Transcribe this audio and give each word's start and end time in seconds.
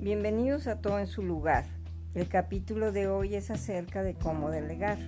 Bienvenidos 0.00 0.66
a 0.66 0.80
Todo 0.80 0.98
en 0.98 1.06
su 1.06 1.22
lugar. 1.22 1.66
El 2.16 2.26
capítulo 2.26 2.90
de 2.90 3.06
hoy 3.06 3.36
es 3.36 3.48
acerca 3.52 4.02
de 4.02 4.14
cómo 4.14 4.50
delegar. 4.50 4.98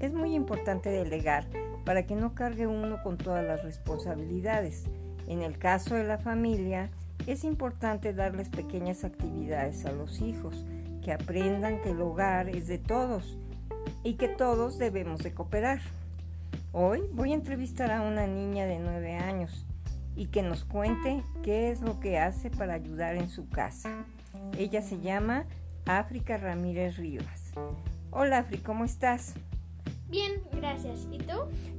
Es 0.00 0.12
muy 0.12 0.34
importante 0.34 0.90
delegar 0.90 1.46
para 1.84 2.06
que 2.06 2.16
no 2.16 2.34
cargue 2.34 2.66
uno 2.66 3.00
con 3.04 3.16
todas 3.16 3.46
las 3.46 3.62
responsabilidades. 3.62 4.86
En 5.28 5.42
el 5.42 5.58
caso 5.58 5.94
de 5.94 6.02
la 6.02 6.18
familia, 6.18 6.90
es 7.28 7.44
importante 7.44 8.12
darles 8.12 8.48
pequeñas 8.48 9.04
actividades 9.04 9.86
a 9.86 9.92
los 9.92 10.20
hijos, 10.22 10.64
que 11.04 11.12
aprendan 11.12 11.80
que 11.82 11.90
el 11.90 12.00
hogar 12.00 12.48
es 12.48 12.66
de 12.66 12.78
todos 12.78 13.38
y 14.02 14.14
que 14.14 14.26
todos 14.26 14.76
debemos 14.76 15.22
de 15.22 15.32
cooperar. 15.32 15.78
Hoy 16.72 17.02
voy 17.12 17.30
a 17.30 17.36
entrevistar 17.36 17.92
a 17.92 18.02
una 18.02 18.26
niña 18.26 18.66
de 18.66 18.80
9 18.80 19.14
años 19.14 19.25
y 20.16 20.26
que 20.26 20.42
nos 20.42 20.64
cuente 20.64 21.22
qué 21.42 21.70
es 21.70 21.82
lo 21.82 22.00
que 22.00 22.18
hace 22.18 22.50
para 22.50 22.74
ayudar 22.74 23.16
en 23.16 23.28
su 23.28 23.48
casa. 23.48 24.06
Ella 24.58 24.82
se 24.82 24.98
llama 25.00 25.44
África 25.84 26.38
Ramírez 26.38 26.96
Rivas. 26.96 27.52
Hola 28.10 28.38
Afri, 28.38 28.58
¿cómo 28.58 28.84
estás? 28.84 29.34
Bien, 30.08 30.42
gracias. 30.52 31.06
¿Y 31.10 31.18
tú? 31.18 31.34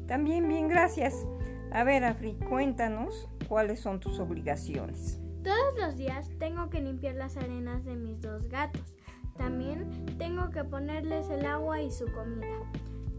También 0.08 0.48
bien, 0.48 0.68
gracias. 0.68 1.26
A 1.72 1.84
ver 1.84 2.04
Afri, 2.04 2.34
cuéntanos 2.48 3.28
cuáles 3.48 3.80
son 3.80 4.00
tus 4.00 4.20
obligaciones. 4.20 5.20
Todos 5.44 5.78
los 5.80 5.98
días 5.98 6.30
tengo 6.40 6.70
que 6.70 6.82
limpiar 6.82 7.16
las 7.16 7.38
arenas 7.38 7.84
de 7.86 7.96
mis 7.96 8.22
dos 8.22 8.48
gatos. 8.50 8.94
También 9.38 10.06
tengo 10.18 10.50
que 10.50 10.64
ponerles 10.64 11.30
el 11.30 11.46
agua 11.46 11.82
y 11.82 11.92
su 11.92 12.06
comida. 12.12 12.60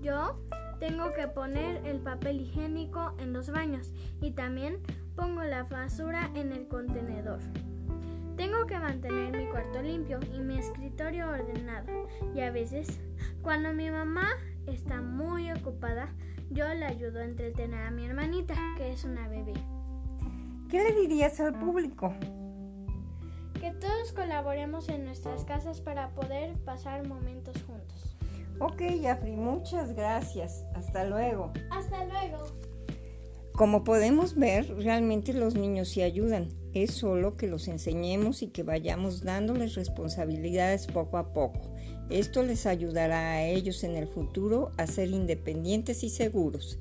Yo 0.03 0.39
tengo 0.79 1.13
que 1.13 1.27
poner 1.27 1.85
el 1.87 2.01
papel 2.01 2.41
higiénico 2.41 3.15
en 3.19 3.33
los 3.33 3.51
baños 3.51 3.93
y 4.21 4.33
también 4.33 4.79
pongo 5.19 5.43
la 5.43 5.65
basura 5.65 6.31
en 6.37 6.53
el 6.53 6.69
contenedor. 6.69 7.41
Tengo 8.37 8.67
que 8.67 8.79
mantener 8.79 9.37
mi 9.37 9.51
cuarto 9.51 9.83
limpio 9.83 10.21
y 10.33 10.39
mi 10.39 10.57
escritorio 10.57 11.29
ordenado. 11.29 12.07
Y 12.37 12.41
a 12.41 12.53
veces, 12.53 13.01
cuando 13.43 13.73
mi 13.73 13.91
mamá 13.91 14.29
está 14.69 15.03
muy 15.03 15.51
ocupada, 15.51 16.09
yo 16.51 16.73
le 16.73 16.85
ayudo 16.85 17.19
a 17.19 17.25
entretener 17.25 17.83
a 17.83 17.91
mi 17.91 18.07
hermanita, 18.07 18.55
que 18.77 18.93
es 18.93 19.03
una 19.03 19.27
bebé. 19.27 19.55
¿Qué 20.71 20.85
le 20.85 20.93
dirías 21.01 21.41
al 21.41 21.59
público? 21.59 22.15
Que 23.61 23.73
todos 23.73 24.13
colaboremos 24.13 24.89
en 24.89 25.05
nuestras 25.05 25.45
casas 25.45 25.81
para 25.81 26.11
poder 26.11 26.55
pasar 26.59 27.09
momentos 27.09 27.61
juntos. 27.65 28.17
Ok, 28.61 28.83
Jafri, 29.03 29.33
muchas 29.33 29.95
gracias. 29.95 30.65
Hasta 30.77 31.05
luego. 31.05 31.53
Hasta 31.71 32.05
luego. 32.05 32.48
Como 33.59 33.83
podemos 33.83 34.37
ver, 34.37 34.73
realmente 34.77 35.33
los 35.33 35.57
niños 35.57 35.89
sí 35.89 36.01
ayudan. 36.01 36.47
Es 36.75 36.93
solo 36.93 37.37
que 37.37 37.49
los 37.49 37.67
enseñemos 37.67 38.43
y 38.43 38.47
que 38.47 38.63
vayamos 38.63 39.25
dándoles 39.25 39.75
responsabilidades 39.75 40.87
poco 40.87 41.19
a 41.19 41.33
poco. 41.33 41.75
Esto 42.09 42.45
les 42.45 42.67
ayudará 42.67 43.33
a 43.33 43.45
ellos 43.45 43.83
en 43.83 43.97
el 43.97 44.07
futuro 44.07 44.71
a 44.77 44.87
ser 44.87 45.09
independientes 45.11 46.05
y 46.05 46.09
seguros. 46.09 46.79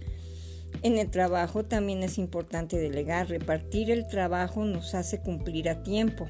En 0.84 1.00
el 1.00 1.10
trabajo 1.10 1.64
también 1.66 2.04
es 2.04 2.20
importante 2.20 2.78
delegar. 2.78 3.28
Repartir 3.28 3.90
el 3.90 4.06
trabajo 4.06 4.64
nos 4.64 4.94
hace 4.94 5.20
cumplir 5.20 5.70
a 5.70 5.82
tiempo. 5.82 6.28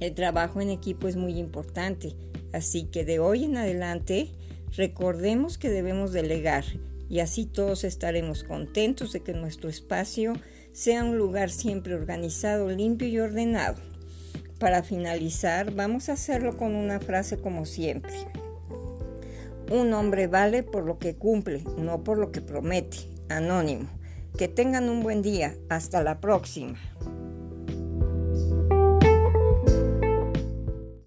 El 0.00 0.14
trabajo 0.14 0.62
en 0.62 0.70
equipo 0.70 1.08
es 1.08 1.16
muy 1.16 1.38
importante, 1.38 2.14
así 2.54 2.84
que 2.84 3.04
de 3.04 3.18
hoy 3.18 3.44
en 3.44 3.58
adelante 3.58 4.30
recordemos 4.74 5.58
que 5.58 5.68
debemos 5.68 6.12
delegar 6.12 6.64
y 7.14 7.20
así 7.20 7.46
todos 7.46 7.84
estaremos 7.84 8.42
contentos 8.42 9.12
de 9.12 9.20
que 9.20 9.34
nuestro 9.34 9.70
espacio 9.70 10.32
sea 10.72 11.04
un 11.04 11.16
lugar 11.16 11.48
siempre 11.48 11.94
organizado, 11.94 12.68
limpio 12.70 13.06
y 13.06 13.20
ordenado. 13.20 13.76
Para 14.58 14.82
finalizar, 14.82 15.72
vamos 15.72 16.08
a 16.08 16.14
hacerlo 16.14 16.56
con 16.56 16.74
una 16.74 16.98
frase 16.98 17.38
como 17.38 17.66
siempre. 17.66 18.14
Un 19.70 19.94
hombre 19.94 20.26
vale 20.26 20.64
por 20.64 20.84
lo 20.84 20.98
que 20.98 21.14
cumple, 21.14 21.62
no 21.78 22.02
por 22.02 22.18
lo 22.18 22.32
que 22.32 22.40
promete. 22.40 22.96
Anónimo. 23.28 23.88
Que 24.36 24.48
tengan 24.48 24.88
un 24.88 25.04
buen 25.04 25.22
día. 25.22 25.54
Hasta 25.68 26.02
la 26.02 26.20
próxima. 26.20 26.76